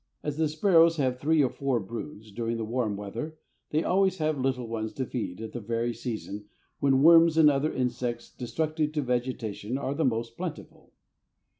As 0.23 0.37
the 0.37 0.47
sparrows 0.47 0.97
have 0.97 1.19
three 1.19 1.43
or 1.43 1.49
four 1.51 1.79
broods 1.79 2.31
during 2.31 2.57
the 2.57 2.65
warm 2.65 2.97
weather, 2.97 3.37
they 3.69 3.83
always 3.83 4.17
have 4.17 4.35
little 4.39 4.67
ones 4.67 4.93
to 4.93 5.05
feed 5.05 5.39
at 5.39 5.51
the 5.51 5.59
very 5.59 5.93
season 5.93 6.45
when 6.79 7.03
worms 7.03 7.37
and 7.37 7.51
other 7.51 7.71
insects 7.71 8.31
destructive 8.33 8.93
to 8.93 9.03
vegetation 9.03 9.77
are 9.77 9.93
the 9.93 10.03
most 10.03 10.37
plentiful. 10.37 10.93